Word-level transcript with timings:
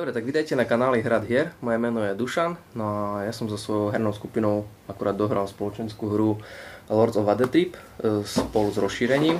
Dobre, 0.00 0.16
tak 0.16 0.24
vidajte 0.24 0.56
na 0.56 0.64
kanáli 0.64 1.04
Hrad 1.04 1.28
hier. 1.28 1.52
Moje 1.60 1.76
meno 1.76 2.00
je 2.00 2.16
Dušan, 2.16 2.56
no 2.72 2.84
a 2.88 3.28
ja 3.28 3.36
som 3.36 3.52
so 3.52 3.60
svojou 3.60 3.92
hernou 3.92 4.16
skupinou 4.16 4.64
akurát 4.88 5.12
dohral 5.12 5.44
spoločenskú 5.44 6.08
hru 6.08 6.40
Lords 6.88 7.20
of 7.20 7.28
Waterdeep 7.28 7.76
e, 7.76 8.24
spolu 8.24 8.72
s 8.72 8.80
rozšírením. 8.80 9.36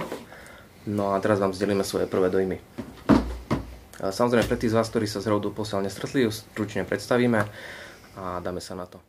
No 0.85 1.17
a 1.17 1.21
teraz 1.25 1.41
vám 1.41 1.57
zdelíme 1.57 1.81
svoje 1.81 2.05
prvé 2.05 2.29
dojmy. 2.29 2.61
Samozrejme, 4.05 4.45
pre 4.45 4.61
tých 4.61 4.77
z 4.77 4.85
vás, 4.85 4.93
ktorí 4.93 5.09
sa 5.09 5.25
s 5.25 5.33
hrou 5.33 5.41
doposiaľ 5.41 5.89
nestretli, 5.89 6.29
stručne 6.29 6.85
predstavíme 6.85 7.41
a 8.21 8.45
dáme 8.45 8.61
sa 8.61 8.77
na 8.77 8.85
to. 8.85 9.01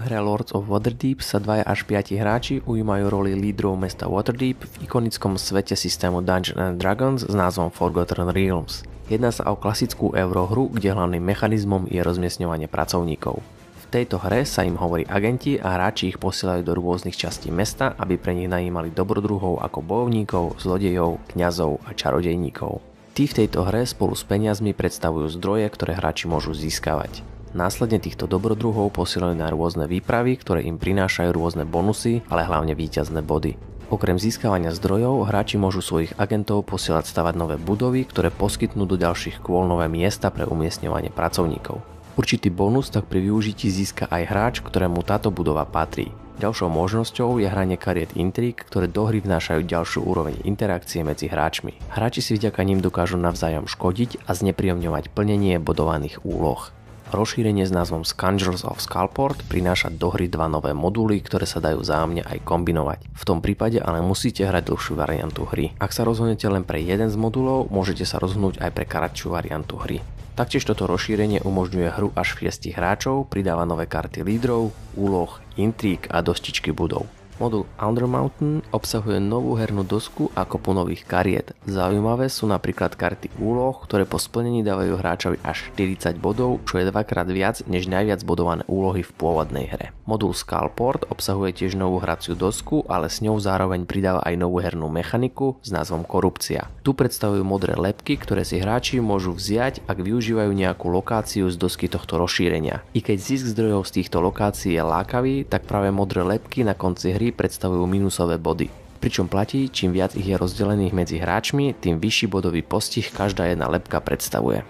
V 0.00 0.08
hre 0.08 0.24
Lords 0.24 0.56
of 0.56 0.72
Waterdeep 0.72 1.20
sa 1.20 1.36
2 1.36 1.68
až 1.68 1.84
5 1.84 2.16
hráči 2.16 2.64
ujímajú 2.64 3.12
roli 3.12 3.36
lídrov 3.36 3.76
mesta 3.76 4.08
Waterdeep 4.08 4.64
v 4.64 4.74
ikonickom 4.88 5.36
svete 5.36 5.76
systému 5.76 6.24
Dungeons 6.24 6.56
and 6.56 6.80
Dragons 6.80 7.28
s 7.28 7.34
názvom 7.36 7.68
Forgotten 7.68 8.32
Realms. 8.32 8.88
Jedná 9.12 9.28
sa 9.28 9.44
o 9.52 9.60
klasickú 9.60 10.16
eurohru, 10.16 10.72
kde 10.72 10.96
hlavným 10.96 11.20
mechanizmom 11.20 11.84
je 11.84 12.00
rozmiestňovanie 12.00 12.64
pracovníkov. 12.64 13.44
V 13.76 13.84
tejto 13.92 14.16
hre 14.16 14.48
sa 14.48 14.64
im 14.64 14.80
hovorí 14.80 15.04
agenti 15.04 15.60
a 15.60 15.76
hráči 15.76 16.08
ich 16.08 16.16
posielajú 16.16 16.64
do 16.64 16.72
rôznych 16.72 17.12
častí 17.12 17.52
mesta, 17.52 17.92
aby 18.00 18.16
pre 18.16 18.32
nich 18.32 18.48
najímali 18.48 18.88
dobrodruhov 18.88 19.60
ako 19.60 19.84
bojovníkov, 19.84 20.56
zlodejov, 20.64 21.20
kňazov 21.28 21.84
a 21.84 21.92
čarodejníkov. 21.92 22.80
Tí 23.12 23.28
v 23.28 23.44
tejto 23.44 23.68
hre 23.68 23.84
spolu 23.84 24.16
s 24.16 24.24
peniazmi 24.24 24.72
predstavujú 24.72 25.28
zdroje, 25.36 25.68
ktoré 25.68 25.92
hráči 25.92 26.24
môžu 26.24 26.56
získavať. 26.56 27.20
Následne 27.52 28.00
týchto 28.00 28.24
dobrodruhov 28.24 28.96
posielajú 28.96 29.36
na 29.36 29.52
rôzne 29.52 29.84
výpravy, 29.84 30.40
ktoré 30.40 30.64
im 30.64 30.80
prinášajú 30.80 31.36
rôzne 31.36 31.68
bonusy, 31.68 32.24
ale 32.32 32.48
hlavne 32.48 32.72
víťazné 32.72 33.20
body. 33.20 33.60
Okrem 33.92 34.16
získavania 34.16 34.72
zdrojov, 34.72 35.28
hráči 35.28 35.60
môžu 35.60 35.84
svojich 35.84 36.16
agentov 36.16 36.64
posielať 36.64 37.12
stavať 37.12 37.36
nové 37.36 37.60
budovy, 37.60 38.08
ktoré 38.08 38.32
poskytnú 38.32 38.88
do 38.88 38.96
ďalších 38.96 39.44
kôl 39.44 39.68
nové 39.68 39.84
miesta 39.92 40.32
pre 40.32 40.48
umiestňovanie 40.48 41.12
pracovníkov. 41.12 41.84
Určitý 42.16 42.48
bonus 42.48 42.88
tak 42.88 43.04
pri 43.04 43.20
využití 43.28 43.68
získa 43.68 44.08
aj 44.08 44.22
hráč, 44.32 44.54
ktorému 44.64 45.04
táto 45.04 45.28
budova 45.28 45.68
patrí. 45.68 46.08
Ďalšou 46.40 46.72
možnosťou 46.72 47.36
je 47.36 47.52
hranie 47.52 47.76
kariet 47.76 48.16
intrík, 48.16 48.64
ktoré 48.64 48.88
do 48.88 49.12
hry 49.12 49.20
vnášajú 49.20 49.60
ďalšiu 49.60 50.00
úroveň 50.08 50.40
interakcie 50.48 51.04
medzi 51.04 51.28
hráčmi. 51.28 51.76
Hráči 51.92 52.24
si 52.24 52.32
vďaka 52.40 52.64
ním 52.64 52.80
dokážu 52.80 53.20
navzájom 53.20 53.68
škodiť 53.68 54.24
a 54.24 54.32
znepríjemňovať 54.32 55.12
plnenie 55.12 55.60
bodovaných 55.60 56.24
úloh. 56.24 56.72
Rozšírenie 57.12 57.68
s 57.68 57.76
názvom 57.76 58.08
Scungers 58.08 58.64
of 58.64 58.80
Skullport 58.80 59.44
prináša 59.44 59.92
do 59.92 60.08
hry 60.08 60.32
dva 60.32 60.48
nové 60.48 60.72
moduly, 60.72 61.20
ktoré 61.20 61.44
sa 61.44 61.60
dajú 61.60 61.84
zájomne 61.84 62.24
aj 62.24 62.40
kombinovať. 62.40 63.04
V 63.12 63.26
tom 63.28 63.44
prípade 63.44 63.84
ale 63.84 64.00
musíte 64.00 64.48
hrať 64.48 64.72
dlhšiu 64.72 64.96
variantu 64.96 65.44
hry. 65.44 65.76
Ak 65.76 65.92
sa 65.92 66.08
rozhodnete 66.08 66.48
len 66.48 66.64
pre 66.64 66.80
jeden 66.80 67.12
z 67.12 67.16
modulov, 67.20 67.68
môžete 67.68 68.08
sa 68.08 68.16
rozhodnúť 68.16 68.64
aj 68.64 68.70
pre 68.72 68.88
kratšiu 68.88 69.28
variantu 69.28 69.76
hry. 69.84 70.00
Taktiež 70.32 70.64
toto 70.64 70.88
rozšírenie 70.88 71.44
umožňuje 71.44 71.92
hru 71.92 72.16
až 72.16 72.40
6 72.40 72.72
hráčov, 72.72 73.28
pridáva 73.28 73.68
nové 73.68 73.84
karty 73.84 74.24
lídrov, 74.24 74.72
úloh, 74.96 75.36
intrík 75.60 76.08
a 76.08 76.24
dostičky 76.24 76.72
budov. 76.72 77.04
Modul 77.42 77.66
Undermountain 77.74 78.62
obsahuje 78.70 79.18
novú 79.18 79.58
hernú 79.58 79.82
dosku 79.82 80.30
a 80.38 80.46
kopu 80.46 80.70
nových 80.70 81.02
kariet. 81.02 81.50
Zaujímavé 81.66 82.30
sú 82.30 82.46
napríklad 82.46 82.94
karty 82.94 83.34
úloh, 83.42 83.82
ktoré 83.82 84.06
po 84.06 84.22
splnení 84.22 84.62
dávajú 84.62 84.94
hráčovi 84.94 85.42
až 85.42 85.66
40 85.74 86.22
bodov, 86.22 86.62
čo 86.70 86.78
je 86.78 86.86
dvakrát 86.86 87.26
viac 87.26 87.66
než 87.66 87.90
najviac 87.90 88.22
bodované 88.22 88.62
úlohy 88.70 89.02
v 89.02 89.10
pôvodnej 89.18 89.66
hre. 89.74 89.90
Modul 90.06 90.38
Skullport 90.38 91.10
obsahuje 91.10 91.66
tiež 91.66 91.74
novú 91.74 91.98
hraciu 91.98 92.38
dosku, 92.38 92.86
ale 92.86 93.10
s 93.10 93.18
ňou 93.18 93.42
zároveň 93.42 93.90
pridáva 93.90 94.22
aj 94.22 94.38
novú 94.38 94.62
hernú 94.62 94.86
mechaniku 94.86 95.58
s 95.66 95.74
názvom 95.74 96.06
Korupcia. 96.06 96.70
Tu 96.86 96.94
predstavujú 96.94 97.42
modré 97.42 97.74
lepky, 97.74 98.22
ktoré 98.22 98.46
si 98.46 98.62
hráči 98.62 99.02
môžu 99.02 99.34
vziať, 99.34 99.82
ak 99.90 99.98
využívajú 99.98 100.54
nejakú 100.54 100.86
lokáciu 100.86 101.50
z 101.50 101.58
dosky 101.58 101.90
tohto 101.90 102.22
rozšírenia. 102.22 102.86
I 102.94 103.02
keď 103.02 103.18
zisk 103.18 103.50
zdrojov 103.50 103.90
z 103.90 103.98
týchto 103.98 104.22
lokácií 104.22 104.78
je 104.78 104.82
lákavý, 104.86 105.42
tak 105.42 105.66
práve 105.66 105.90
modré 105.90 106.22
lepky 106.22 106.62
na 106.62 106.78
konci 106.78 107.10
hry 107.10 107.31
predstavujú 107.32 107.84
minusové 107.88 108.36
body. 108.38 108.68
Pričom 109.02 109.26
platí, 109.26 109.66
čím 109.66 109.90
viac 109.90 110.14
ich 110.14 110.30
je 110.30 110.38
rozdelených 110.38 110.94
medzi 110.94 111.16
hráčmi, 111.18 111.74
tým 111.74 111.98
vyšší 111.98 112.30
bodový 112.30 112.62
postih 112.62 113.10
každá 113.10 113.50
jedna 113.50 113.66
lepka 113.66 113.98
predstavuje. 113.98 114.62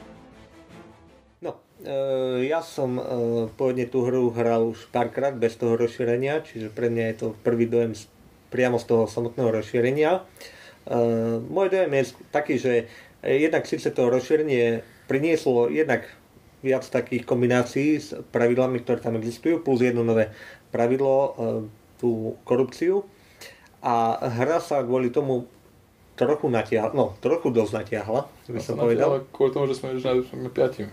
No, 1.45 1.61
e, 1.85 2.49
ja 2.49 2.65
som 2.65 2.97
e, 2.97 3.03
pôvodne 3.53 3.85
tú 3.93 4.09
hru 4.09 4.33
hral 4.33 4.73
už 4.73 4.89
párkrát 4.89 5.37
bez 5.37 5.61
toho 5.61 5.77
rozšírenia, 5.77 6.41
čiže 6.41 6.73
pre 6.73 6.89
mňa 6.89 7.05
je 7.13 7.17
to 7.21 7.27
prvý 7.45 7.69
dojem 7.69 7.93
z, 7.93 8.09
priamo 8.49 8.81
z 8.81 8.89
toho 8.89 9.05
samotného 9.05 9.53
rozšírenia. 9.53 10.11
E, 10.17 10.21
môj 11.45 11.69
dojem 11.69 11.93
je 11.93 12.05
taký, 12.33 12.55
že 12.57 12.73
jednak 13.21 13.69
síce 13.69 13.93
to 13.93 14.09
rozšírenie 14.09 14.81
prinieslo 15.13 15.69
jednak 15.69 16.09
viac 16.63 16.87
takých 16.87 17.27
kombinácií 17.27 17.99
s 17.99 18.15
pravidlami, 18.31 18.81
ktoré 18.81 19.03
tam 19.03 19.19
existujú, 19.19 19.61
plus 19.61 19.83
jedno 19.83 20.07
nové 20.07 20.31
pravidlo, 20.71 21.15
e, 21.19 21.33
tú 22.03 22.35
korupciu 22.43 23.07
a 23.79 24.19
hra 24.19 24.59
sa 24.59 24.83
kvôli 24.83 25.15
tomu 25.15 25.47
trochu 26.19 26.51
natiahla, 26.51 26.93
no 26.93 27.15
trochu 27.23 27.55
dosť 27.55 27.73
natiahla, 27.87 28.27
by 28.51 28.61
som 28.61 28.75
povedal. 28.75 29.23
kvôli 29.31 29.51
tomu, 29.55 29.71
že 29.71 29.79
sme 29.79 29.95
hrali 29.95 30.27
piatimi. 30.51 30.91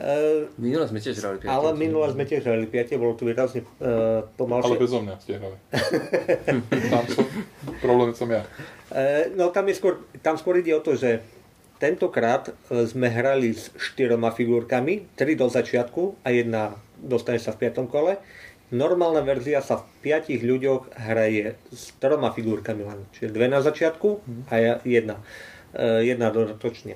Uh, 0.00 0.48
minule 0.56 0.88
sme 0.88 0.96
tiež 0.96 1.20
hrali 1.20 1.36
piatie. 1.44 1.52
Ale 1.52 1.76
minule 1.76 2.08
sme 2.08 2.24
tiež 2.24 2.44
hrali 2.44 2.64
piatie, 2.64 2.96
bolo 2.96 3.12
to 3.16 3.28
výrazne 3.28 3.64
uh, 3.84 4.24
pomalšie. 4.36 4.72
Ale 4.72 4.80
bezo 4.80 4.98
mňa 5.04 5.14
ste 5.20 5.36
hrali. 5.36 5.56
tam 6.92 7.04
som, 7.04 7.24
problém 7.84 8.12
som 8.16 8.28
ja. 8.32 8.44
Uh, 8.88 9.28
no 9.36 9.52
tam, 9.52 9.68
je 9.68 9.76
skôr, 9.76 10.00
tam 10.24 10.40
skôr 10.40 10.60
ide 10.60 10.72
o 10.72 10.80
to, 10.80 10.96
že 10.96 11.20
tentokrát 11.80 12.52
sme 12.68 13.08
hrali 13.08 13.56
s 13.56 13.72
štyroma 13.76 14.32
figurkami, 14.32 15.16
tri 15.16 15.32
do 15.36 15.48
začiatku 15.48 16.24
a 16.24 16.28
jedna 16.32 16.76
dostane 17.00 17.40
sa 17.40 17.56
v 17.56 17.68
piatom 17.68 17.88
kole. 17.88 18.20
Normálna 18.70 19.26
verzia 19.26 19.58
sa 19.58 19.82
v 19.82 19.86
piatich 20.06 20.46
ľuďoch 20.46 20.94
hraje 20.94 21.58
s 21.74 21.90
troma 21.98 22.30
figurkami 22.30 22.86
len. 22.86 23.02
Čiže 23.10 23.34
dve 23.34 23.50
na 23.50 23.58
začiatku 23.58 24.08
a 24.46 24.78
jedna. 24.86 25.18
E, 25.74 26.06
jedna 26.06 26.30
dodatočne. 26.30 26.94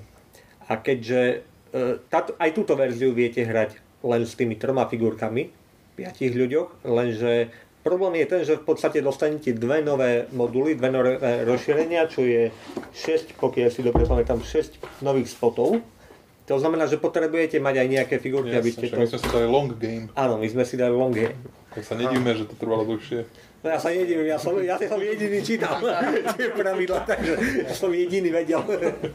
A 0.70 0.78
keďže 0.78 1.42
e, 1.74 1.98
táto, 2.06 2.38
aj 2.38 2.50
túto 2.54 2.78
verziu 2.78 3.10
viete 3.10 3.42
hrať 3.42 3.82
len 4.06 4.22
s 4.22 4.38
tými 4.38 4.54
troma 4.54 4.86
figurkami 4.86 5.42
v 5.50 5.92
piatich 5.98 6.30
ľuďoch, 6.30 6.86
lenže 6.86 7.50
problém 7.82 8.22
je 8.22 8.26
ten, 8.30 8.42
že 8.46 8.54
v 8.58 8.64
podstate 8.70 9.02
dostanete 9.02 9.50
dve 9.50 9.82
nové 9.82 10.30
moduly, 10.30 10.78
dve 10.78 10.88
nové 10.94 11.18
rozšírenia, 11.42 12.06
čo 12.06 12.22
je 12.22 12.54
6, 12.94 13.34
pokiaľ 13.34 13.68
si 13.74 13.82
dobre 13.82 14.06
pamätám, 14.06 14.38
6 14.38 15.02
nových 15.02 15.30
spotov 15.34 15.82
to 16.44 16.60
znamená, 16.60 16.84
že 16.84 17.00
potrebujete 17.00 17.56
mať 17.56 17.74
aj 17.80 17.88
nejaké 17.88 18.14
figurky, 18.20 18.52
Jasne, 18.52 18.60
aby 18.60 18.70
ste 18.70 18.86
to... 18.92 19.00
My 19.00 19.08
sme 19.08 19.16
si 19.16 19.28
dali 19.32 19.48
long 19.48 19.70
game. 19.80 20.06
Áno, 20.12 20.36
my 20.36 20.48
sme 20.52 20.64
si 20.68 20.76
dali 20.76 20.92
long 20.92 21.12
game. 21.16 21.32
Tak 21.74 21.82
sa 21.82 21.94
nedíme, 21.98 22.30
že 22.38 22.46
to 22.46 22.54
trvalo 22.54 22.86
dlhšie. 22.86 23.26
No 23.64 23.72
ja 23.72 23.80
sa 23.80 23.88
nedivím, 23.90 24.28
ja 24.28 24.36
som, 24.36 24.54
ja 24.60 24.76
som 24.76 25.00
jediný 25.00 25.40
čítal 25.40 25.80
tie 26.36 26.52
pravidla, 26.52 27.00
takže 27.08 27.32
som 27.72 27.88
jediný 27.90 28.28
vedel, 28.28 28.60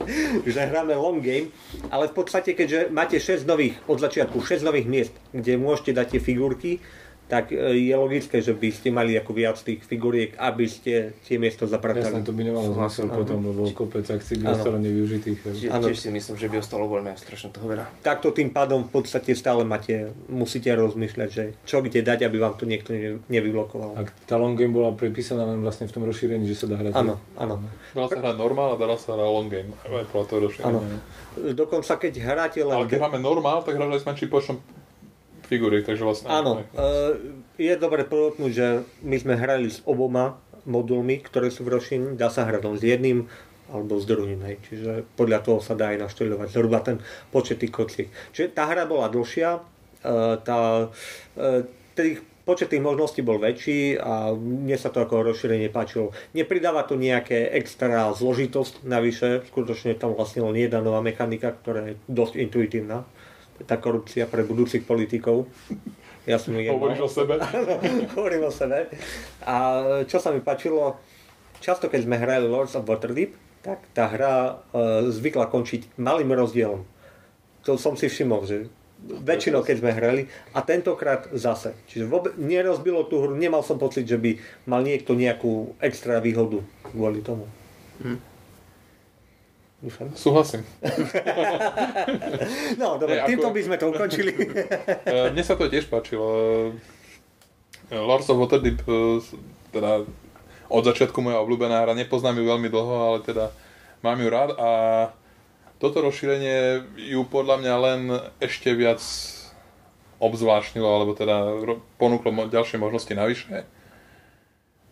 že 0.50 0.60
hráme 0.66 0.98
long 0.98 1.22
game, 1.22 1.54
ale 1.94 2.10
v 2.10 2.18
podstate, 2.18 2.58
keďže 2.58 2.90
máte 2.90 3.22
6 3.22 3.46
nových, 3.46 3.78
od 3.86 4.02
začiatku 4.02 4.42
6 4.42 4.66
nových 4.66 4.90
miest, 4.90 5.14
kde 5.32 5.54
môžete 5.54 5.94
dať 5.94 6.18
tie 6.18 6.22
figurky, 6.22 6.82
tak 7.30 7.54
e, 7.54 7.78
je 7.78 7.94
logické, 7.94 8.42
že 8.42 8.58
by 8.58 8.70
ste 8.74 8.90
mali 8.90 9.14
ako 9.14 9.32
viac 9.38 9.62
tých 9.62 9.86
figuriek, 9.86 10.34
aby 10.42 10.66
ste 10.66 11.14
tie 11.22 11.38
miesto 11.38 11.70
zapratali. 11.70 12.10
Jasne, 12.10 12.26
to 12.26 12.34
by 12.34 12.42
nemalo 12.42 12.74
zmysel 12.74 13.06
potom, 13.06 13.46
lebo 13.46 13.70
kopec 13.70 14.10
akcií 14.10 14.42
by 14.42 14.58
ostalo 14.58 14.82
nevyužitých. 14.82 15.38
Tiež 15.70 15.98
si 15.98 16.10
myslím, 16.10 16.36
že 16.42 16.50
by 16.50 16.58
ostalo 16.58 16.90
voľné, 16.90 17.14
strašne 17.22 17.54
toho 17.54 17.70
veľa. 17.70 17.86
Takto 18.02 18.34
tým 18.34 18.50
pádom 18.50 18.82
v 18.82 18.90
podstate 18.90 19.38
stále 19.38 19.62
máte, 19.62 20.10
musíte 20.26 20.74
rozmýšľať, 20.74 21.30
že 21.30 21.54
čo 21.70 21.86
kde 21.86 22.02
dať, 22.02 22.26
aby 22.26 22.42
vám 22.42 22.58
to 22.58 22.66
niekto 22.66 23.22
nevyblokoval. 23.30 23.94
A 23.94 24.10
tá 24.26 24.34
long 24.42 24.58
game 24.58 24.74
bola 24.74 24.98
prepísaná 24.98 25.46
len 25.46 25.62
vlastne 25.62 25.86
v 25.86 25.94
tom 25.94 26.10
rozšírení, 26.10 26.50
že 26.50 26.58
sa 26.58 26.66
dá 26.66 26.82
hrať. 26.82 26.98
Áno, 26.98 27.22
áno. 27.38 27.62
Dala 27.94 28.10
sa 28.10 28.18
hrať 28.26 28.36
normál 28.42 28.74
a 28.74 28.76
dala 28.82 28.98
sa 28.98 29.14
hrať 29.14 29.30
long 29.30 29.50
game, 29.54 29.70
aj 29.86 30.10
podľa 30.10 30.26
toho 30.26 30.40
rozšírenia. 30.50 30.98
Dokonca 31.54 31.94
keď 31.94 32.14
hráte 32.26 32.60
len... 32.66 32.74
Ale 32.74 32.90
keď 32.90 33.06
hráme 33.06 33.22
normál, 33.22 33.62
tak 33.62 33.78
hrali 33.78 34.02
sme 34.02 34.18
či 34.18 34.26
počom 34.26 34.58
figúry, 35.50 35.82
takže 35.82 36.06
vlastne... 36.06 36.30
Áno, 36.30 36.62
uh, 36.62 37.18
je 37.58 37.74
dobre 37.82 38.06
podotknúť, 38.06 38.52
že 38.54 38.68
my 39.02 39.18
sme 39.18 39.34
hrali 39.34 39.74
s 39.74 39.82
oboma 39.90 40.38
modulmi, 40.70 41.26
ktoré 41.26 41.50
sú 41.50 41.66
v 41.66 41.82
rozšírení, 41.82 42.14
dá 42.14 42.30
sa 42.30 42.46
hrať 42.46 42.62
len 42.62 42.78
s 42.78 42.84
jedným 42.86 43.20
alebo 43.70 44.02
s 44.02 44.06
druhým, 44.10 44.42
hej. 44.50 44.58
čiže 44.66 45.06
podľa 45.14 45.46
toho 45.46 45.60
sa 45.62 45.78
dá 45.78 45.94
aj 45.94 46.10
našteľovať 46.10 46.48
zhruba 46.50 46.82
ten 46.82 46.98
počet 47.30 47.62
tých 47.62 47.74
kociek. 47.74 48.08
Čiže 48.34 48.54
tá 48.54 48.66
hra 48.66 48.90
bola 48.90 49.10
dlhšia, 49.10 49.62
uh, 49.62 50.36
tá, 50.42 50.90
uh, 50.90 51.62
tých 51.94 52.22
počet 52.50 52.74
tých 52.74 52.82
možností 52.82 53.22
bol 53.22 53.38
väčší 53.38 54.02
a 54.02 54.34
mne 54.34 54.74
sa 54.74 54.90
to 54.90 55.06
ako 55.06 55.22
rozšírenie 55.22 55.70
páčilo. 55.70 56.18
Nepridáva 56.34 56.82
to 56.82 56.98
nejaké 56.98 57.46
extra 57.54 58.10
zložitosť 58.10 58.90
navyše, 58.90 59.46
skutočne 59.54 59.94
tam 59.94 60.18
vlastne 60.18 60.42
len 60.42 60.58
jedna 60.58 60.82
nová 60.82 61.06
mechanika, 61.06 61.54
ktorá 61.54 61.94
je 61.94 62.02
dosť 62.10 62.42
intuitívna 62.42 63.06
tá 63.66 63.76
korupcia 63.80 64.28
pre 64.30 64.46
budúcich 64.46 64.84
politikov. 64.84 65.48
Ja 66.28 66.38
som 66.38 66.54
Hovoríš 66.54 67.02
o 67.04 67.10
sebe? 67.10 67.42
Hovorím 68.16 68.48
o 68.48 68.54
sebe. 68.54 68.92
A 69.44 69.56
čo 70.06 70.22
sa 70.22 70.30
mi 70.30 70.44
páčilo, 70.44 71.00
často 71.58 71.90
keď 71.90 72.06
sme 72.06 72.22
hrali 72.22 72.46
Lords 72.46 72.78
of 72.78 72.86
Waterdeep, 72.86 73.34
tak 73.66 73.84
tá 73.92 74.08
hra 74.08 74.36
e, 74.72 75.12
zvykla 75.12 75.52
končiť 75.52 76.00
malým 76.00 76.32
rozdielom. 76.32 76.86
To 77.68 77.76
som 77.76 78.00
si 78.00 78.08
všimol, 78.08 78.48
že 78.48 78.72
väčšinou 79.00 79.64
keď 79.64 79.76
sme 79.80 79.92
hrali 79.96 80.22
a 80.52 80.60
tentokrát 80.64 81.28
zase. 81.32 81.76
Čiže 81.88 82.08
vôbec 82.08 82.34
nerozbilo 82.36 83.08
tú 83.08 83.24
hru, 83.24 83.36
nemal 83.36 83.64
som 83.64 83.80
pocit, 83.80 84.08
že 84.08 84.20
by 84.20 84.36
mal 84.68 84.84
niekto 84.84 85.16
nejakú 85.16 85.76
extra 85.80 86.20
výhodu 86.20 86.60
kvôli 86.92 87.24
tomu. 87.24 87.48
Hm. 88.04 88.29
Dúfam. 89.80 90.12
Súhlasím. 90.12 90.68
no, 92.82 93.00
dobre, 93.00 93.24
týmto 93.24 93.48
ako... 93.48 93.56
by 93.56 93.62
sme 93.64 93.78
to 93.80 93.86
ukončili. 93.96 94.32
E, 95.08 95.32
mne 95.32 95.44
sa 95.44 95.56
to 95.56 95.72
tiež 95.72 95.88
páčilo. 95.88 96.28
E, 97.88 97.96
Lords 97.96 98.28
of 98.28 98.44
Waterdeep, 98.44 98.84
e, 98.84 99.24
teda 99.72 100.04
od 100.68 100.84
začiatku 100.84 101.24
moja 101.24 101.40
obľúbená 101.40 101.80
hra, 101.88 101.96
nepoznám 101.96 102.38
ju 102.38 102.46
veľmi 102.46 102.68
dlho, 102.68 102.96
ale 103.08 103.18
teda 103.24 103.56
mám 104.04 104.20
ju 104.20 104.28
rád 104.28 104.52
a 104.60 104.70
toto 105.80 106.04
rozšírenie 106.04 106.84
ju 107.00 107.24
podľa 107.24 107.64
mňa 107.64 107.74
len 107.80 108.02
ešte 108.44 108.76
viac 108.76 109.00
obzvláštnilo, 110.20 110.86
alebo 110.86 111.16
teda 111.16 111.56
ponúklo 111.96 112.52
ďalšie 112.52 112.76
možnosti 112.76 113.16
navyše. 113.16 113.64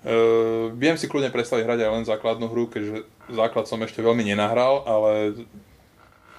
Uh, 0.07 0.71
viem 0.71 0.95
si 0.95 1.11
kľudne 1.11 1.35
predstaviť 1.35 1.67
hrať 1.67 1.79
aj 1.83 1.91
len 1.91 2.05
základnú 2.07 2.47
hru, 2.47 2.71
keďže 2.71 3.03
základ 3.27 3.67
som 3.67 3.83
ešte 3.83 3.99
veľmi 3.99 4.23
nenahral, 4.23 4.87
ale 4.87 5.43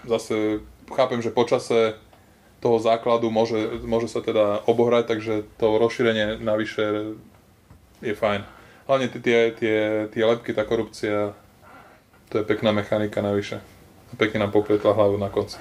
zase 0.09 0.65
chápem, 0.88 1.20
že 1.20 1.29
počase 1.29 2.00
toho 2.65 2.81
základu 2.81 3.29
môže, 3.29 3.85
môže 3.85 4.09
sa 4.09 4.25
teda 4.25 4.65
obohrať, 4.65 5.05
takže 5.12 5.35
to 5.61 5.76
rozšírenie 5.76 6.41
navyše 6.41 7.12
je 8.00 8.15
fajn. 8.17 8.43
Hlavne 8.88 9.06
tie, 9.12 9.53
tie, 9.53 10.09
tie 10.09 10.23
lepky, 10.25 10.56
tá 10.56 10.65
korupcia, 10.65 11.37
to 12.32 12.41
je 12.41 12.44
pekná 12.49 12.73
mechanika 12.73 13.20
navyše. 13.20 13.61
Pekne 14.17 14.49
nám 14.49 14.56
pokvetla 14.56 14.97
hlavu 14.97 15.20
na 15.20 15.29
konci. 15.29 15.61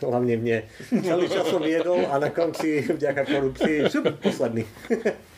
Hlavne 0.00 0.40
mne. 0.40 0.58
Celý 0.88 1.28
čas 1.28 1.52
som 1.52 1.60
jedol 1.60 2.06
a 2.08 2.16
na 2.16 2.32
konci 2.32 2.80
vďaka 2.80 3.28
korupcii 3.28 3.76
som 3.92 4.08
posledný. 4.16 4.64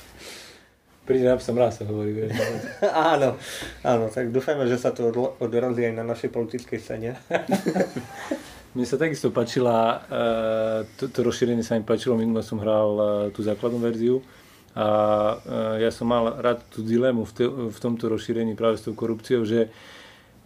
Príde 1.07 1.31
som 1.39 1.55
raz 1.55 1.79
sa 1.79 1.87
hovorí. 1.87 2.11
Vieš. 2.11 2.35
áno, 3.15 3.39
áno, 3.87 4.05
tak 4.11 4.35
dúfajme, 4.35 4.67
že 4.67 4.75
sa 4.75 4.91
to 4.91 5.15
odrazí 5.39 5.87
aj 5.87 5.95
na 5.95 6.03
našej 6.03 6.35
politickej 6.35 6.79
scéne. 6.83 7.15
Mne 8.77 8.85
sa 8.85 9.01
takisto 9.01 9.33
páčila, 9.33 10.05
uh, 10.05 10.79
to, 11.01 11.09
to 11.09 11.25
rozšírenie 11.25 11.65
sa 11.65 11.81
mi 11.81 11.87
páčilo, 11.87 12.13
minule 12.13 12.45
som 12.45 12.61
hral 12.61 12.91
uh, 12.93 13.07
tú 13.33 13.41
základnú 13.41 13.81
verziu 13.81 14.21
a 14.77 14.87
uh, 15.41 15.81
ja 15.81 15.89
som 15.89 16.13
mal 16.13 16.37
rád 16.45 16.61
tú 16.69 16.85
dilemu 16.85 17.25
v, 17.25 17.33
te, 17.33 17.49
v 17.49 17.79
tomto 17.81 18.13
rozšírení 18.13 18.53
práve 18.53 18.77
s 18.77 18.85
tou 18.85 18.93
korupciou, 18.93 19.49
že 19.49 19.73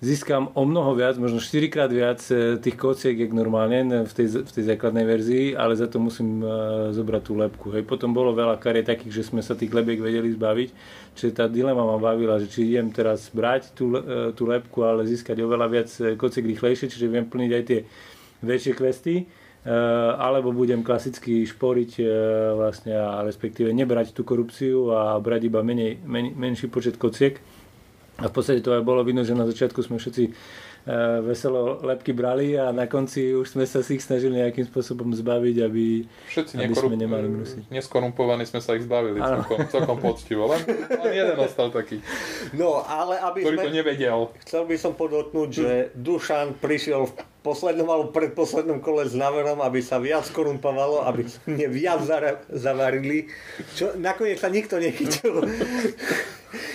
získam 0.00 0.48
o 0.56 0.64
mnoho 0.64 0.96
viac, 0.96 1.20
možno 1.20 1.40
4 1.40 1.68
krát 1.68 1.92
viac 1.92 2.24
e, 2.32 2.56
tých 2.56 2.76
kociek, 2.80 3.12
jak 3.20 3.36
normálne 3.36 4.08
v 4.08 4.12
tej, 4.12 4.48
v 4.48 4.50
tej 4.50 4.64
základnej 4.72 5.04
verzii, 5.04 5.46
ale 5.52 5.76
za 5.76 5.86
to 5.92 6.00
musím 6.00 6.40
uh, 6.40 6.88
zobrať 6.90 7.22
tú 7.22 7.32
lepku. 7.36 7.66
Hej. 7.76 7.84
Potom 7.84 8.16
bolo 8.16 8.32
veľa 8.32 8.56
kariet 8.56 8.88
takých, 8.88 9.20
že 9.20 9.28
sme 9.28 9.44
sa 9.44 9.52
tých 9.52 9.68
lebiek 9.68 10.00
vedeli 10.00 10.32
zbaviť, 10.32 10.68
čiže 11.14 11.36
tá 11.36 11.44
dilema 11.46 11.84
ma 11.84 12.00
bavila, 12.00 12.40
že 12.40 12.48
či 12.48 12.72
idem 12.72 12.88
teraz 12.88 13.28
brať 13.28 13.76
tú, 13.76 13.92
uh, 13.92 14.32
tú 14.32 14.48
lepku, 14.48 14.80
ale 14.88 15.04
získať 15.04 15.36
oveľa 15.44 15.66
viac 15.68 15.88
kociek 16.16 16.48
rýchlejšie, 16.48 16.88
čiže 16.88 17.06
viem 17.06 17.28
plniť 17.28 17.50
aj 17.52 17.64
tie 17.68 17.80
väčšie 18.40 18.72
questy, 18.72 19.28
alebo 20.16 20.56
budem 20.56 20.80
klasicky 20.80 21.44
šporiť 21.44 22.00
vlastne 22.56 22.96
a 22.96 23.20
respektíve 23.20 23.68
nebrať 23.76 24.16
tú 24.16 24.24
korupciu 24.24 24.88
a 24.88 25.20
brať 25.20 25.52
iba 25.52 25.60
menej, 25.60 26.00
men, 26.08 26.32
menší 26.32 26.72
počet 26.72 26.96
kociek 26.96 27.36
a 28.20 28.28
v 28.28 28.32
podstate 28.32 28.60
to 28.60 28.76
aj 28.76 28.84
bolo 28.84 29.00
vidno, 29.00 29.24
že 29.24 29.32
na 29.32 29.48
začiatku 29.48 29.80
sme 29.80 29.96
všetci 29.96 30.24
e, 30.28 30.32
veselo 31.24 31.80
lepky 31.80 32.12
brali 32.12 32.52
a 32.52 32.68
na 32.68 32.84
konci 32.84 33.32
už 33.32 33.56
sme 33.56 33.64
sa 33.64 33.80
si 33.80 33.96
ich 33.96 34.04
snažili 34.04 34.36
nejakým 34.36 34.68
spôsobom 34.68 35.08
zbaviť, 35.16 35.56
aby, 35.64 36.04
Všetci 36.28 36.52
aby 36.60 36.68
nekorup... 36.68 36.90
sme 36.92 36.96
nemali 37.00 37.26
mrusiť. 37.32 37.62
Neskorumpovaní 37.72 38.44
sme 38.44 38.60
sa 38.60 38.76
ich 38.76 38.84
zbavili 38.84 39.18
celkom, 39.18 39.58
celkom 39.72 39.98
poctivo, 39.98 40.52
len, 40.52 40.60
len 41.00 41.12
jeden 41.16 41.38
ostal 41.40 41.72
taký. 41.72 42.04
No, 42.52 42.84
ale 42.84 43.16
aby 43.24 43.40
ktorý 43.40 43.56
sme... 43.56 43.64
to 43.64 43.72
nevedel. 43.72 44.18
Chcel 44.44 44.62
by 44.68 44.76
som 44.76 44.92
podotknúť, 44.92 45.48
že 45.48 45.70
Dušan 45.96 46.60
prišiel 46.60 47.08
v 47.08 47.12
poslednom 47.40 47.88
alebo 47.88 48.12
predposlednom 48.12 48.84
kole 48.84 49.08
s 49.08 49.16
návrhom, 49.16 49.64
aby 49.64 49.80
sa 49.80 49.96
viac 49.96 50.28
korumpovalo, 50.28 51.08
aby 51.08 51.24
sme 51.24 51.72
viac 51.72 52.04
zavarili, 52.52 53.32
čo 53.72 53.96
nakoniec 53.96 54.36
sa 54.36 54.52
nikto 54.52 54.76
nechytil. 54.76 55.40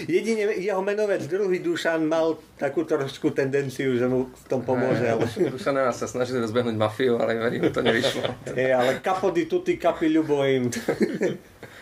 Jedine 0.08 0.56
jeho 0.56 0.82
menovec 0.82 1.28
druhý 1.28 1.60
Dušan 1.60 2.08
mal 2.08 2.40
takú 2.56 2.88
trošku 2.88 3.36
tendenciu, 3.36 3.96
že 4.00 4.08
mu 4.08 4.32
v 4.32 4.46
tom 4.48 4.64
pomôže. 4.64 5.04
Ale... 5.04 5.28
Dušan 5.28 5.76
sa 5.92 6.08
snažili 6.08 6.40
rozbehnúť 6.40 6.76
mafiu, 6.80 7.20
ale 7.20 7.36
verím, 7.36 7.70
to 7.72 7.84
nevyšlo. 7.84 8.24
Je, 8.56 8.72
ale 8.72 9.04
kapody 9.04 9.46
tuty 9.46 9.76
kapi 9.76 10.08
ľubojím. 10.12 10.72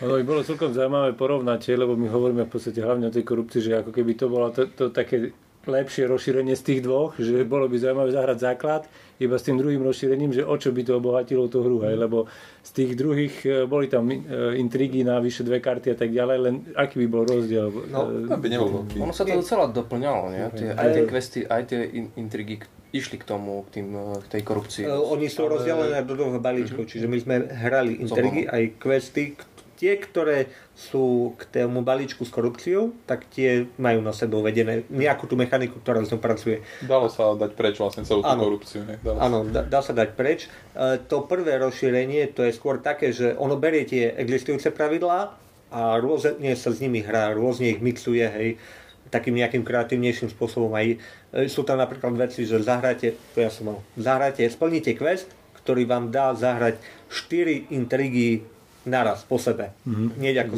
Ono 0.02 0.18
by 0.18 0.24
bolo 0.26 0.42
celkom 0.42 0.74
zaujímavé 0.74 1.14
porovnať, 1.14 1.78
lebo 1.78 1.94
my 1.94 2.10
hovoríme 2.10 2.42
v 2.44 2.50
podstate 2.50 2.82
hlavne 2.82 3.08
o 3.08 3.14
tej 3.14 3.22
korupcii, 3.22 3.60
že 3.62 3.72
ako 3.78 3.94
keby 3.94 4.12
to 4.18 4.26
bolo 4.26 4.50
to, 4.50 4.66
to 4.74 4.90
také 4.90 5.30
lepšie 5.66 6.08
rozšírenie 6.08 6.54
z 6.54 6.62
tých 6.62 6.80
dvoch, 6.84 7.16
že 7.16 7.44
bolo 7.44 7.68
by 7.68 7.76
zaujímavé 7.80 8.10
zahrať 8.12 8.38
základ 8.40 8.82
iba 9.22 9.38
s 9.38 9.46
tým 9.46 9.56
druhým 9.58 9.82
rozšírením, 9.82 10.34
že 10.34 10.42
o 10.42 10.54
čo 10.58 10.74
by 10.74 10.82
to 10.82 10.98
obohatilo 10.98 11.46
tú 11.46 11.62
hru, 11.62 11.86
hej, 11.86 11.94
lebo 11.94 12.26
z 12.66 12.70
tých 12.74 12.90
druhých 12.98 13.34
e, 13.46 13.48
boli 13.70 13.86
tam 13.86 14.10
e, 14.10 14.18
intrigy 14.58 15.06
na 15.06 15.22
vyše 15.22 15.46
dve 15.46 15.62
karty 15.62 15.94
a 15.94 15.96
tak 15.96 16.10
ďalej, 16.10 16.38
len 16.42 16.54
aký 16.74 16.98
by 17.04 17.06
bol 17.06 17.22
rozdiel? 17.22 17.70
No, 17.94 18.10
e, 18.10 18.34
by 18.34 18.48
nebol 18.50 18.82
Ono 18.82 19.14
sa 19.14 19.22
to 19.22 19.38
docela 19.38 19.70
doplňalo, 19.70 20.34
nie? 20.34 20.44
Tie, 20.58 20.68
aj 20.74 20.88
tie 20.90 21.04
questy, 21.06 21.40
aj 21.46 21.62
tie 21.70 21.80
intrigy 22.18 22.58
išli 22.94 23.18
k 23.18 23.26
tomu, 23.26 23.66
k, 23.70 23.82
tým, 23.82 23.88
k 24.22 24.26
tej 24.38 24.42
korupcii. 24.46 24.86
Oni 24.86 25.26
sú 25.26 25.50
rozdelené 25.50 26.06
do 26.06 26.14
dvoch 26.14 26.38
balíčkov, 26.38 26.86
mm-hmm. 26.86 26.94
čiže 26.94 27.06
my 27.10 27.18
sme 27.18 27.34
hrali 27.50 27.98
intrigy, 28.02 28.46
aj 28.46 28.62
questy, 28.78 29.34
tie, 29.84 30.00
ktoré 30.00 30.48
sú 30.72 31.36
k 31.36 31.44
tému 31.60 31.84
balíčku 31.84 32.24
s 32.24 32.32
korupciou, 32.32 32.96
tak 33.04 33.28
tie 33.28 33.68
majú 33.76 34.00
na 34.00 34.16
sebe 34.16 34.40
uvedené 34.40 34.88
nejakú 34.88 35.28
tú 35.28 35.36
mechaniku, 35.36 35.76
ktorá 35.76 36.00
s 36.00 36.08
ňou 36.08 36.24
pracuje. 36.24 36.64
Dalo 36.80 37.12
sa 37.12 37.36
dať 37.36 37.52
preč 37.52 37.76
vlastne 37.76 38.08
celú 38.08 38.24
tú 38.24 38.32
ano, 38.32 38.48
korupciu. 38.48 38.80
Ne? 38.88 38.96
Dalo 39.04 39.20
áno, 39.20 39.38
dá, 39.44 39.60
dá 39.60 39.84
sa 39.84 39.92
dať 39.92 40.16
preč. 40.16 40.48
E, 40.72 40.96
to 41.04 41.28
prvé 41.28 41.60
rozšírenie, 41.60 42.32
to 42.32 42.48
je 42.48 42.56
skôr 42.56 42.80
také, 42.80 43.12
že 43.12 43.36
ono 43.36 43.60
berie 43.60 43.84
tie 43.84 44.08
existujúce 44.16 44.72
pravidlá 44.72 45.36
a 45.68 46.00
rôzne 46.00 46.56
sa 46.56 46.72
s 46.72 46.80
nimi 46.80 47.04
hrá, 47.04 47.36
rôzne 47.36 47.76
ich 47.76 47.84
mixuje, 47.84 48.24
hej, 48.24 48.56
takým 49.12 49.36
nejakým 49.36 49.68
kreatívnejším 49.68 50.32
spôsobom 50.32 50.72
aj. 50.72 50.96
E, 51.36 51.44
sú 51.52 51.60
tam 51.60 51.76
napríklad 51.76 52.16
veci, 52.16 52.48
že 52.48 52.64
zahráte, 52.64 53.20
to 53.36 53.44
ja 53.44 53.52
som 53.52 53.68
mal, 53.68 53.78
zahráte, 54.00 54.48
splníte 54.48 54.96
quest, 54.96 55.28
ktorý 55.60 55.88
vám 55.88 56.12
dá 56.12 56.32
zahrať 56.36 56.80
4 57.08 57.72
intrigy 57.72 58.44
naraz 58.84 59.24
po 59.24 59.40
sebe. 59.40 59.72
Mm-hmm. 59.88 60.08
Nie 60.20 60.32
ako. 60.38 60.54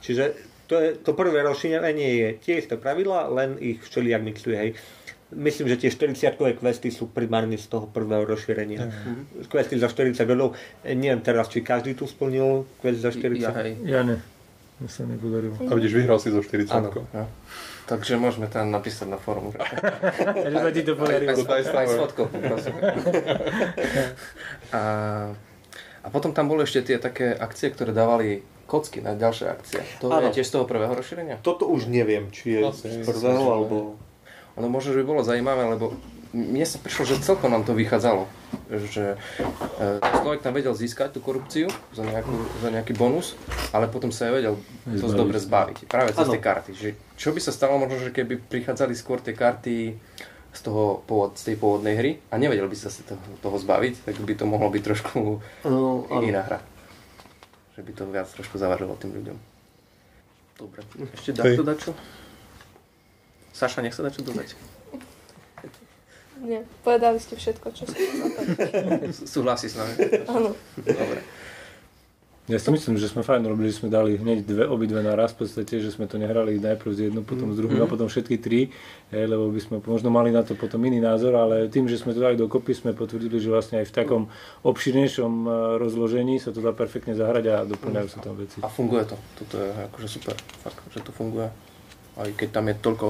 Čiže 0.00 0.24
to, 0.64 0.80
je, 0.80 0.88
to 0.96 1.12
prvé 1.12 1.44
rozšírenie 1.44 2.08
je 2.16 2.28
tie 2.40 2.54
isté 2.60 2.74
pravidla, 2.80 3.28
len 3.28 3.60
ich 3.60 3.84
všelijak 3.84 4.20
mixuje. 4.24 4.56
Hej. 4.56 4.70
Myslím, 5.34 5.66
že 5.66 5.76
tie 5.80 5.90
40-kové 5.90 6.54
questy 6.54 6.94
sú 6.94 7.10
primárne 7.10 7.58
z 7.58 7.66
toho 7.66 7.90
prvého 7.90 8.22
rozšírenia. 8.24 8.86
Mm-hmm. 8.86 9.50
Questy 9.50 9.76
za 9.76 9.90
40 9.90 10.24
bodov. 10.24 10.54
Neviem 10.86 11.20
teraz, 11.20 11.50
či 11.50 11.60
každý 11.60 11.98
tu 11.98 12.06
splnil 12.06 12.64
quest 12.80 13.02
za 13.02 13.10
40. 13.10 13.42
Ja, 13.42 13.50
hej. 13.60 13.72
ja 13.82 14.00
ne. 14.06 14.22
Ja 14.82 14.88
sa 14.90 15.06
nepodarilo. 15.06 15.54
A 15.58 15.72
vidíš, 15.74 16.02
vyhral 16.02 16.18
si 16.18 16.34
zo 16.34 16.42
40 16.42 16.70
Áno. 16.70 16.90
Ja. 17.14 17.24
Takže 17.84 18.16
môžeme 18.16 18.48
tam 18.48 18.72
napísať 18.72 19.12
na 19.12 19.20
fórum. 19.20 19.52
že 20.52 20.56
sa 20.56 20.70
ti 20.72 20.82
to 20.82 20.96
podarilo. 20.96 21.36
Aj, 21.36 21.60
aj, 21.60 21.62
aj 21.68 21.86
s 21.86 21.94
fotkou, 22.00 22.26
A 24.74 24.80
a 26.04 26.12
potom 26.12 26.36
tam 26.36 26.52
boli 26.52 26.68
ešte 26.68 26.92
tie 26.92 26.96
také 27.00 27.32
akcie, 27.32 27.72
ktoré 27.72 27.96
dávali 27.96 28.44
kocky 28.68 29.00
na 29.00 29.16
ďalšie 29.16 29.46
akcie. 29.48 29.80
To 30.04 30.12
ano. 30.12 30.28
je 30.28 30.40
tiež 30.40 30.52
z 30.52 30.52
toho 30.60 30.68
prvého 30.68 30.92
rozšírenia? 30.92 31.40
Toto 31.40 31.64
už 31.64 31.88
neviem, 31.88 32.28
či 32.28 32.56
je 32.56 32.60
Asi, 32.60 33.00
z 33.00 33.08
prvého, 33.08 33.44
alebo... 33.48 33.76
Ono 34.54 34.68
možno, 34.70 34.94
že 34.94 35.02
by 35.02 35.06
bolo 35.08 35.26
zaujímavé, 35.26 35.66
lebo 35.66 35.96
mne 36.34 36.66
sa 36.66 36.78
prišlo, 36.78 37.06
že 37.06 37.22
celkom 37.22 37.50
nám 37.50 37.62
to 37.62 37.78
vychádzalo. 37.78 38.26
Že 38.70 39.14
e, 39.14 39.86
človek 40.02 40.42
tam 40.42 40.54
vedel 40.54 40.74
získať 40.74 41.14
tú 41.14 41.22
korupciu 41.22 41.70
za, 41.94 42.02
nejakú, 42.02 42.34
za 42.58 42.68
nejaký 42.74 42.94
bonus, 42.94 43.38
ale 43.70 43.86
potom 43.86 44.10
sa 44.10 44.30
aj 44.30 44.32
vedel 44.42 44.54
to 44.98 45.06
dobre 45.14 45.38
zbaviť. 45.38 45.86
Práve 45.86 46.10
cez 46.14 46.26
tie 46.26 46.42
karty. 46.42 46.70
Že 46.74 46.88
čo 47.14 47.30
by 47.30 47.40
sa 47.42 47.50
stalo 47.54 47.78
možno, 47.78 48.02
že 48.02 48.10
keby 48.10 48.46
prichádzali 48.50 48.94
skôr 48.98 49.22
tie 49.22 49.34
karty 49.34 49.94
z, 50.54 50.60
toho, 50.62 51.02
z 51.34 51.42
tej 51.52 51.56
pôvodnej 51.58 51.94
hry 51.98 52.10
a 52.30 52.38
nevedel 52.38 52.70
by 52.70 52.76
sa 52.78 52.88
si 52.88 53.02
toho, 53.02 53.20
toho 53.42 53.56
zbaviť, 53.58 54.06
tak 54.06 54.14
by 54.22 54.34
to 54.38 54.46
mohlo 54.46 54.70
byť 54.70 54.82
trošku 54.86 55.18
no, 55.66 56.06
iná 56.22 56.46
hra. 56.46 56.58
Že 57.74 57.80
by 57.82 57.92
to 57.92 58.02
viac 58.06 58.28
trošku 58.30 58.54
zavarilo 58.56 58.94
tým 58.94 59.12
ľuďom. 59.18 59.38
Dobre, 60.54 60.86
ešte 61.18 61.34
dá 61.34 61.42
to 61.42 61.66
dačo? 61.66 61.90
Saša, 63.50 63.82
nech 63.82 63.94
sa 63.94 64.06
dačo 64.06 64.22
dodať. 64.22 64.54
Nie, 66.42 66.66
povedali 66.82 67.18
ste 67.22 67.38
všetko, 67.38 67.66
čo 67.74 67.86
som 67.86 67.96
Súhlasí 69.34 69.70
s 69.70 69.78
nami? 69.78 69.94
Áno. 70.26 70.50
Dobre. 70.78 71.20
Ja 72.44 72.60
si 72.60 72.68
myslím, 72.68 73.00
že 73.00 73.08
sme 73.08 73.24
fajn 73.24 73.40
robili, 73.48 73.72
že 73.72 73.80
sme 73.80 73.88
dali 73.88 74.20
hneď 74.20 74.44
dve, 74.44 74.68
obidve 74.68 75.00
naraz, 75.00 75.32
v 75.32 75.48
podstate, 75.48 75.80
že 75.80 75.88
sme 75.88 76.04
to 76.04 76.20
nehrali 76.20 76.60
najprv 76.60 76.92
z 76.92 77.00
jednu, 77.08 77.24
potom 77.24 77.56
z 77.56 77.56
druhým 77.56 77.80
mm-hmm. 77.80 77.88
a 77.88 77.94
potom 77.96 78.04
všetky 78.04 78.36
tri, 78.36 78.68
hej, 79.16 79.24
lebo 79.32 79.48
by 79.48 79.60
sme 79.64 79.76
možno 79.80 80.12
mali 80.12 80.28
na 80.28 80.44
to 80.44 80.52
potom 80.52 80.76
iný 80.84 81.00
názor, 81.00 81.32
ale 81.40 81.72
tým, 81.72 81.88
že 81.88 81.96
sme 81.96 82.12
to 82.12 82.20
dali 82.20 82.36
dokopy, 82.36 82.76
sme 82.76 82.92
potvrdili, 82.92 83.40
že 83.40 83.48
vlastne 83.48 83.80
aj 83.80 83.88
v 83.88 83.96
takom 83.96 84.22
obširnejšom 84.60 85.32
e, 85.40 85.48
rozložení 85.80 86.36
sa 86.36 86.52
to 86.52 86.60
dá 86.60 86.76
perfektne 86.76 87.16
zahrať 87.16 87.44
a 87.48 87.56
doplňajú 87.64 88.08
sa 88.12 88.20
tam 88.20 88.36
veci. 88.36 88.60
A 88.60 88.68
funguje 88.68 89.08
to. 89.08 89.16
Toto 89.40 89.64
je 89.64 89.68
akože 89.88 90.08
super, 90.12 90.36
fakt, 90.60 90.84
že 90.92 91.00
to 91.00 91.16
funguje. 91.16 91.48
Aj 92.14 92.30
keď 92.30 92.48
tam 92.54 92.70
je 92.70 92.74
toľko 92.78 93.06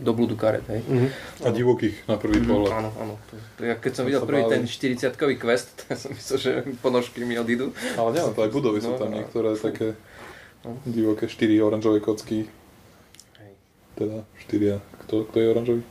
do 0.00 0.12
blúdu 0.16 0.32
karet, 0.32 0.64
hej. 0.72 0.80
Mm-hmm. 0.88 1.10
A 1.44 1.48
divokých 1.52 1.96
na 2.08 2.16
prvý 2.16 2.40
mm-hmm. 2.40 2.48
pohľad. 2.48 2.72
Áno, 2.80 2.90
áno. 2.96 3.14
To, 3.28 3.32
to, 3.36 3.60
ja 3.68 3.76
keď 3.76 3.92
som 3.92 4.04
videl 4.08 4.24
prvý 4.24 4.48
ten 4.48 4.64
40-kový 4.64 5.36
quest, 5.36 5.68
tak 5.84 6.00
som 6.00 6.16
myslel, 6.16 6.38
že 6.40 6.52
ponožky 6.80 7.28
mi 7.28 7.36
odídu. 7.36 7.76
Ale 8.00 8.16
nie, 8.16 8.24
to 8.24 8.40
aj 8.40 8.50
budovy 8.50 8.80
sú 8.80 8.96
tam 8.96 9.12
niektoré 9.12 9.52
fú. 9.52 9.68
také 9.68 9.86
no. 10.64 10.80
divoké, 10.88 11.28
4 11.28 11.60
oranžové 11.60 12.00
kocky. 12.00 12.48
Hej. 13.36 13.52
Teda 14.00 14.24
4 14.48 14.80
kto, 15.04 15.24
kto 15.28 15.36
je 15.40 15.46
oranžový? 15.48 15.82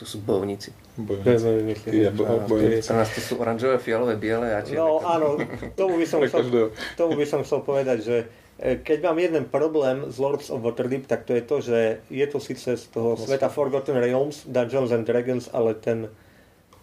To 0.00 0.04
sú 0.04 0.20
bojovníci. 0.24 0.72
Bojovníci. 0.98 1.90
Ja, 1.92 2.10
bo, 2.10 2.26
bojovníci. 2.44 2.90
Pre 2.90 2.98
nás 2.98 3.10
to 3.14 3.20
sú 3.22 3.34
oranžové, 3.38 3.78
fialové, 3.78 4.18
biele 4.18 4.52
a. 4.52 4.60
No 4.74 5.00
áno, 5.00 5.40
tomu 5.78 5.96
by 5.96 6.06
som, 6.08 6.18
chcel, 6.24 6.72
tomu 6.98 7.14
by 7.14 7.26
som 7.28 7.40
chcel 7.46 7.60
povedať, 7.62 7.98
že 8.02 8.16
keď 8.60 8.98
mám 9.02 9.18
jeden 9.18 9.44
problém 9.50 10.06
s 10.06 10.16
Lords 10.22 10.46
of 10.50 10.62
Waterdeep, 10.62 11.10
tak 11.10 11.26
to 11.26 11.34
je 11.34 11.42
to, 11.42 11.56
že 11.60 11.78
je 12.06 12.26
to 12.30 12.38
síce 12.38 12.78
z 12.78 12.84
toho 12.94 13.18
sveta 13.18 13.50
Forgotten 13.50 13.98
Realms, 13.98 14.46
Dungeons 14.46 14.94
and 14.94 15.02
Dragons, 15.02 15.50
ale 15.50 15.74
ten 15.74 16.06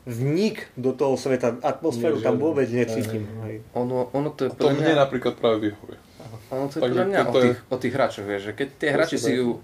vnik 0.03 0.67
do 0.75 0.91
toho 0.91 1.13
sveta, 1.15 1.61
atmosféru 1.61 2.19
tam 2.19 2.41
vôbec 2.41 2.67
necítim. 2.73 3.23
Ono, 3.77 4.09
ono 4.11 4.29
to 4.33 4.49
je 4.49 4.51
to 4.51 4.73
mne 4.73 4.97
napríklad 4.97 5.37
práve 5.37 5.69
vyhovuje. 5.69 5.97
Ono 6.51 6.65
to 6.67 6.75
je 6.77 6.81
podľa 6.83 7.05
mňa 7.07 7.19
o 7.23 7.33
tých, 7.37 7.57
o 7.71 7.77
tých 7.79 7.93
hráčoch, 7.95 8.25
vieš, 8.27 8.41
že 8.49 8.53
keď 8.57 8.67
tie 8.75 8.89
hráči 8.91 9.15
si 9.15 9.31
ju 9.39 9.63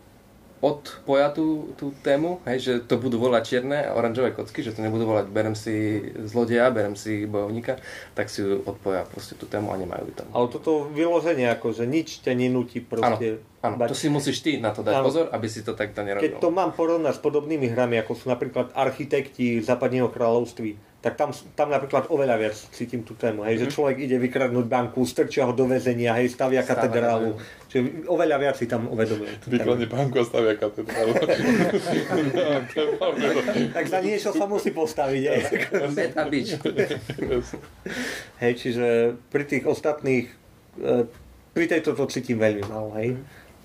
odpoja 0.58 1.30
tú, 1.30 1.74
tú 1.78 1.94
tému, 2.02 2.42
hej, 2.50 2.58
že 2.58 2.74
to 2.82 2.98
budú 2.98 3.22
volať 3.22 3.44
čierne 3.46 3.78
a 3.86 3.94
oranžové 3.94 4.34
kocky, 4.34 4.66
že 4.66 4.74
to 4.74 4.82
nebudú 4.82 5.06
volať 5.06 5.30
berem 5.30 5.54
si 5.54 6.02
zlodeja, 6.26 6.74
berem 6.74 6.98
si 6.98 7.30
bojovníka, 7.30 7.78
tak 8.18 8.34
si 8.34 8.42
odpoja 8.42 9.06
proste 9.06 9.38
tú 9.38 9.46
tému 9.46 9.70
a 9.70 9.78
nemajú 9.78 10.10
ju 10.10 10.14
tam. 10.18 10.28
Ale 10.34 10.50
toto 10.50 10.90
vyloženie, 10.90 11.46
ako, 11.54 11.78
že 11.78 11.86
nič 11.86 12.26
ťa 12.26 12.34
nenúti 12.34 12.82
proste... 12.82 13.46
Áno, 13.62 13.78
to 13.90 13.98
si 13.98 14.08
musíš 14.08 14.42
ty 14.46 14.62
na 14.62 14.70
to 14.74 14.86
dať 14.86 15.02
ano. 15.02 15.06
pozor, 15.06 15.26
aby 15.34 15.48
si 15.50 15.66
to 15.66 15.74
takto 15.74 16.06
nerobil. 16.06 16.24
Keď 16.24 16.42
to 16.42 16.50
mám 16.54 16.74
porovnať 16.78 17.18
s 17.18 17.22
podobnými 17.22 17.74
hrami, 17.74 18.00
ako 18.02 18.14
sú 18.14 18.26
napríklad 18.30 18.74
architekti 18.74 19.60
západného 19.66 20.14
kráľovství, 20.14 20.87
tak 21.08 21.16
tam, 21.16 21.32
tam 21.56 21.72
napríklad 21.72 22.12
oveľa 22.12 22.36
viac 22.36 22.60
cítim 22.76 23.08
tú 23.08 23.16
tému, 23.16 23.48
hej, 23.48 23.56
mm-hmm. 23.56 23.64
že 23.64 23.66
mhm. 23.72 23.72
človek 23.72 23.96
ide 24.04 24.20
vykradnúť 24.20 24.68
banku, 24.68 25.08
strčia 25.08 25.48
ho 25.48 25.56
do 25.56 25.64
väzenia, 25.64 26.12
hej, 26.20 26.36
stavia 26.36 26.68
katedrálu, 26.68 27.40
čiže 27.72 28.04
oveľa 28.12 28.36
viac 28.44 28.60
si 28.60 28.68
tam 28.68 28.92
uvedomuje. 28.92 29.32
Vykradne 29.48 29.88
banku 29.88 30.20
a 30.20 30.28
stavia 30.28 30.60
katedrálu. 30.60 31.16
tak 33.80 33.86
za 33.88 34.04
niečo 34.04 34.36
sa 34.36 34.44
musí 34.52 34.76
postaviť, 34.76 35.24
hej. 35.24 35.42
Meta 35.96 36.28
bič. 36.28 36.60
hej, 38.44 38.54
čiže 38.60 39.16
pri 39.32 39.44
tých 39.48 39.64
ostatných, 39.64 40.28
e, 40.84 41.08
pri 41.56 41.66
tejto 41.72 41.96
to 41.96 42.04
cítim 42.12 42.36
veľmi 42.36 42.68
malo, 42.68 42.92
hej 43.00 43.16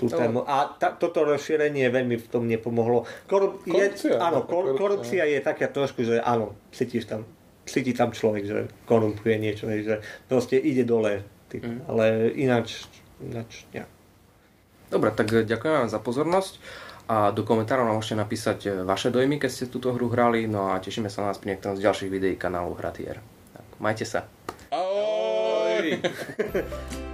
tú 0.03 0.11
no. 0.11 0.19
tému. 0.19 0.39
A 0.43 0.75
ta, 0.75 0.91
toto 0.91 1.23
rozšírenie 1.23 1.87
veľmi 1.95 2.19
v 2.19 2.27
tom 2.27 2.51
nepomohlo. 2.51 3.07
Korup- 3.31 3.63
korupcia. 3.63 4.19
Je, 4.19 4.19
áno, 4.19 4.43
kor- 4.43 4.75
korupcia 4.75 5.23
je 5.31 5.39
taká 5.39 5.71
trošku, 5.71 6.03
že 6.03 6.19
áno, 6.19 6.59
cítiš 6.75 7.07
tam, 7.07 7.23
cíti 7.63 7.95
tam 7.95 8.11
človek, 8.11 8.43
že 8.43 8.59
korumpuje 8.91 9.39
niečo, 9.39 9.71
že 9.71 10.03
proste 10.27 10.59
ide 10.59 10.83
dole. 10.83 11.23
Typ, 11.47 11.63
mm. 11.63 11.87
Ale 11.87 12.35
ináč, 12.35 12.91
ináč, 13.23 13.69
ja. 13.71 13.87
Dobre, 14.91 15.15
tak 15.15 15.31
ďakujem 15.31 15.87
vám 15.87 15.89
za 15.89 16.01
pozornosť 16.03 16.59
a 17.13 17.35
do 17.35 17.43
komentárov 17.43 17.85
nám 17.85 17.99
môžete 17.99 18.17
napísať 18.17 18.59
e, 18.69 18.71
vaše 18.87 19.11
dojmy, 19.11 19.37
keď 19.37 19.51
ste 19.51 19.65
túto 19.73 19.93
hru 19.93 20.09
hrali, 20.09 20.47
no 20.47 20.73
a 20.73 20.81
tešíme 20.81 21.11
sa 21.11 21.27
na 21.27 21.35
nás 21.35 21.41
pri 21.41 21.55
niektorom 21.55 21.77
z 21.77 21.85
ďalších 21.85 22.13
videí 22.13 22.35
kanálu 22.39 22.73
Hratier. 22.79 23.19
Tak, 23.53 23.67
majte 23.83 24.07
sa. 24.07 24.25
Ahoj! 24.73 25.99